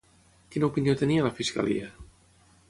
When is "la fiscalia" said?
1.27-1.91